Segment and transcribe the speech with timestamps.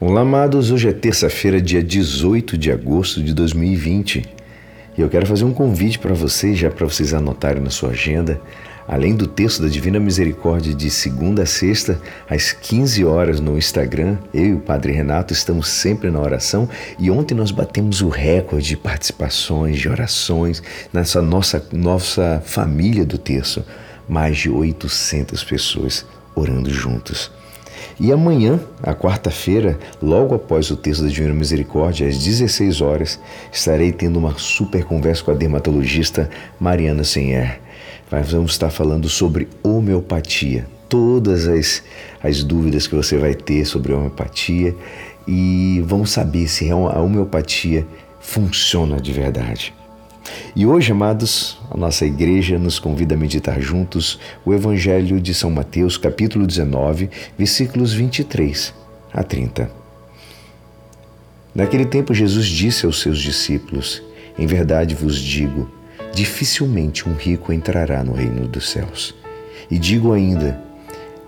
[0.00, 0.70] Olá, amados.
[0.70, 4.24] Hoje é terça-feira, dia 18 de agosto de 2020.
[4.96, 8.40] E eu quero fazer um convite para vocês, já para vocês anotarem na sua agenda.
[8.86, 12.00] Além do texto da Divina Misericórdia de segunda a sexta,
[12.30, 17.10] às 15 horas no Instagram, eu e o Padre Renato estamos sempre na oração e
[17.10, 20.62] ontem nós batemos o recorde de participações, de orações
[20.92, 23.64] nessa nossa, nossa família do terço.
[24.08, 26.06] Mais de 800 pessoas
[26.36, 27.32] orando juntos.
[28.00, 33.18] E amanhã, a quarta-feira, logo após o texto da Divina Misericórdia, às 16 horas,
[33.52, 36.30] estarei tendo uma super conversa com a dermatologista
[36.60, 37.60] Mariana Senher.
[38.08, 41.82] Vamos estar falando sobre homeopatia, todas as,
[42.22, 44.74] as dúvidas que você vai ter sobre homeopatia
[45.26, 47.84] e vamos saber se a homeopatia
[48.20, 49.77] funciona de verdade.
[50.54, 55.50] E hoje, amados, a nossa igreja nos convida a meditar juntos o Evangelho de São
[55.50, 58.74] Mateus, capítulo 19, versículos 23
[59.12, 59.70] a 30.
[61.54, 64.02] Naquele tempo, Jesus disse aos seus discípulos:
[64.38, 65.70] Em verdade vos digo,
[66.12, 69.14] dificilmente um rico entrará no reino dos céus.
[69.70, 70.60] E digo ainda: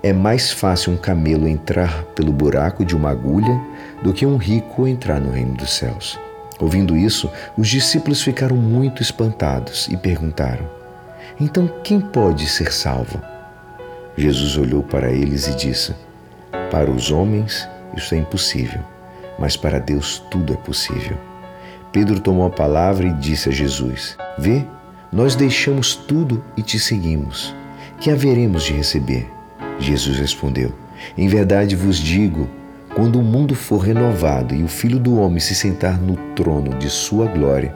[0.02, 3.60] é mais fácil um camelo entrar pelo buraco de uma agulha
[4.02, 6.18] do que um rico entrar no reino dos céus.
[6.60, 10.68] Ouvindo isso, os discípulos ficaram muito espantados e perguntaram:
[11.40, 13.20] Então quem pode ser salvo?
[14.16, 15.94] Jesus olhou para eles e disse:
[16.70, 17.66] Para os homens
[17.96, 18.80] isso é impossível,
[19.38, 21.16] mas para Deus tudo é possível.
[21.90, 24.64] Pedro tomou a palavra e disse a Jesus: Vê,
[25.10, 27.54] nós deixamos tudo e te seguimos.
[27.98, 29.30] Que haveremos de receber?
[29.78, 30.74] Jesus respondeu:
[31.16, 32.48] Em verdade vos digo,
[33.00, 36.90] quando o mundo for renovado e o Filho do Homem se sentar no trono de
[36.90, 37.74] sua glória,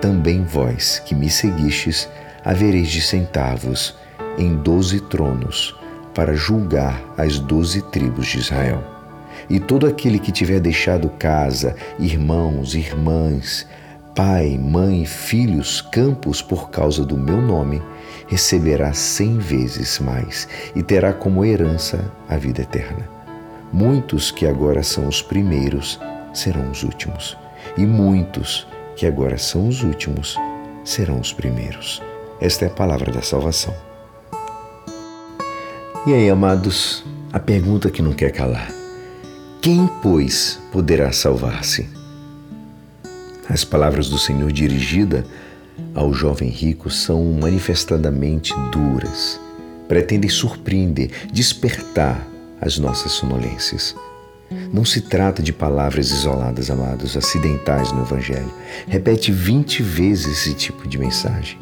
[0.00, 2.08] também vós que me seguistes
[2.42, 3.94] havereis de sentar-vos
[4.38, 5.78] em doze tronos
[6.14, 8.82] para julgar as doze tribos de Israel.
[9.50, 13.66] E todo aquele que tiver deixado casa, irmãos, irmãs,
[14.14, 17.82] pai, mãe, filhos, campos por causa do meu nome,
[18.26, 23.17] receberá cem vezes mais e terá como herança a vida eterna.
[23.72, 26.00] Muitos que agora são os primeiros
[26.32, 27.36] serão os últimos,
[27.76, 30.36] e muitos que agora são os últimos
[30.84, 32.02] serão os primeiros.
[32.40, 33.74] Esta é a palavra da salvação.
[36.06, 38.72] E aí, amados, a pergunta que não quer calar:
[39.60, 41.88] quem, pois, poderá salvar-se?
[43.48, 45.26] As palavras do Senhor dirigida
[45.94, 49.38] ao jovem rico são manifestadamente duras,
[49.86, 52.26] pretendem surpreender, despertar
[52.60, 53.94] as nossas sonolências.
[54.72, 58.52] Não se trata de palavras isoladas, amados, acidentais no Evangelho.
[58.86, 61.58] Repete 20 vezes esse tipo de mensagem.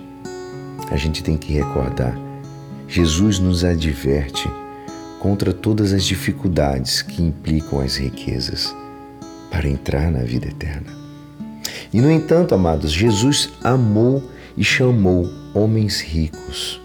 [0.91, 2.17] A gente tem que recordar:
[2.87, 4.49] Jesus nos adverte
[5.21, 8.75] contra todas as dificuldades que implicam as riquezas
[9.51, 10.95] para entrar na vida eterna.
[11.93, 14.23] E, no entanto, amados, Jesus amou
[14.57, 16.81] e chamou homens ricos,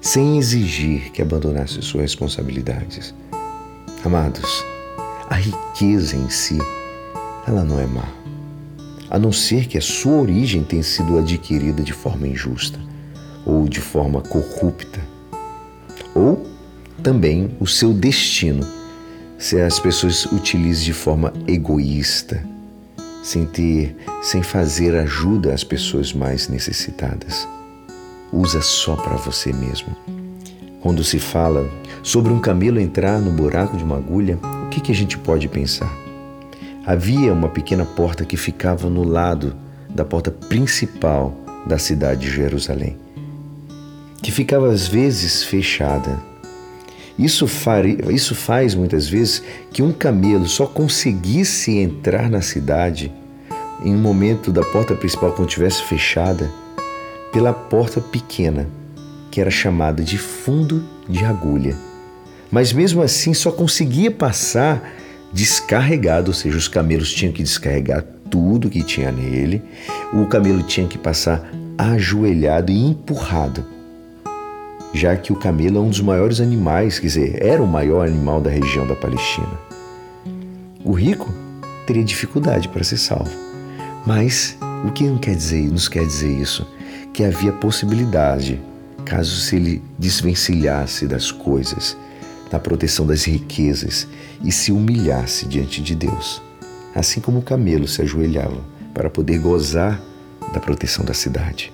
[0.00, 3.14] sem exigir que abandonassem suas responsabilidades.
[4.02, 4.64] Amados,
[5.28, 6.58] a riqueza em si,
[7.46, 8.08] ela não é má,
[9.10, 12.80] a não ser que a sua origem tenha sido adquirida de forma injusta
[13.44, 15.00] ou de forma corrupta,
[16.14, 16.46] ou
[17.02, 18.66] também o seu destino,
[19.38, 22.42] se as pessoas utilizam de forma egoísta,
[23.22, 27.46] sem ter, sem fazer ajuda às pessoas mais necessitadas.
[28.32, 29.94] Usa só para você mesmo.
[30.80, 31.68] Quando se fala
[32.02, 35.46] sobre um camelo entrar no buraco de uma agulha, o que, que a gente pode
[35.46, 35.94] pensar?
[36.86, 39.54] Havia uma pequena porta que ficava no lado
[39.90, 41.34] da porta principal
[41.66, 42.96] da cidade de Jerusalém,
[44.22, 46.18] que ficava às vezes fechada.
[47.18, 47.46] Isso,
[48.10, 53.12] isso faz muitas vezes que um camelo só conseguisse entrar na cidade
[53.84, 56.50] em um momento da porta principal quando estivesse fechada
[57.30, 58.79] pela porta pequena
[59.30, 61.76] que era chamada de fundo de agulha.
[62.50, 64.92] Mas mesmo assim só conseguia passar
[65.32, 69.62] descarregado, ou seja, os camelos tinham que descarregar tudo que tinha nele,
[70.12, 73.64] o camelo tinha que passar ajoelhado e empurrado,
[74.92, 78.40] já que o camelo é um dos maiores animais, quer dizer, era o maior animal
[78.40, 79.58] da região da Palestina.
[80.84, 81.32] O rico
[81.86, 83.30] teria dificuldade para ser salvo.
[84.06, 84.56] Mas
[84.86, 86.66] o que não quer dizer, nos quer dizer isso?
[87.12, 88.60] Que havia possibilidade
[89.00, 91.96] caso se ele desvencilhasse das coisas,
[92.50, 94.06] da proteção das riquezas
[94.44, 96.42] e se humilhasse diante de Deus,
[96.94, 98.60] assim como o camelo se ajoelhava
[98.92, 100.00] para poder gozar
[100.52, 101.72] da proteção da cidade.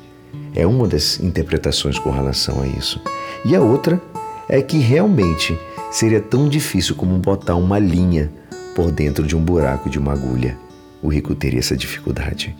[0.54, 3.00] É uma das interpretações com relação a isso.
[3.44, 4.00] E a outra
[4.48, 5.58] é que realmente
[5.90, 8.30] seria tão difícil como botar uma linha
[8.74, 10.58] por dentro de um buraco de uma agulha,
[11.02, 12.54] o rico teria essa dificuldade.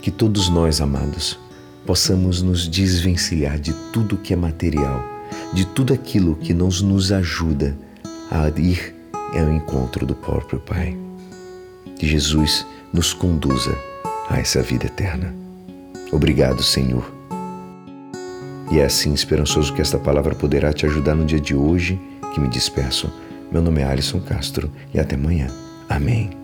[0.00, 1.38] Que todos nós, amados,
[1.86, 5.02] possamos nos desvencilhar de tudo que é material,
[5.52, 7.76] de tudo aquilo que não nos ajuda
[8.30, 8.94] a ir
[9.32, 10.96] ao encontro do próprio Pai.
[11.98, 13.76] Que Jesus nos conduza
[14.28, 15.34] a essa vida eterna.
[16.12, 17.12] Obrigado, Senhor.
[18.70, 22.00] E é assim esperançoso que esta palavra poderá te ajudar no dia de hoje
[22.32, 23.12] que me despeço.
[23.50, 25.48] Meu nome é Alisson Castro e até amanhã.
[25.88, 26.39] Amém.